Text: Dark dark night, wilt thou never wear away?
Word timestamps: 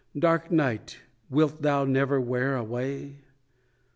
Dark 0.17 0.45
dark 0.45 0.51
night, 0.51 0.99
wilt 1.29 1.61
thou 1.61 1.85
never 1.85 2.19
wear 2.19 2.55
away? 2.55 3.19